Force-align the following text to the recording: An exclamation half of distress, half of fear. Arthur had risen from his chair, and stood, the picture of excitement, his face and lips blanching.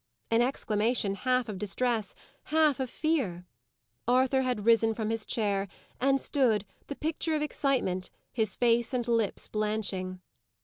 An 0.31 0.41
exclamation 0.41 1.13
half 1.13 1.47
of 1.47 1.59
distress, 1.59 2.15
half 2.45 2.79
of 2.79 2.89
fear. 2.89 3.45
Arthur 4.07 4.41
had 4.41 4.65
risen 4.65 4.95
from 4.95 5.11
his 5.11 5.27
chair, 5.27 5.67
and 5.99 6.19
stood, 6.19 6.65
the 6.87 6.95
picture 6.95 7.35
of 7.35 7.43
excitement, 7.43 8.09
his 8.33 8.55
face 8.55 8.95
and 8.95 9.07
lips 9.07 9.47
blanching. 9.47 10.19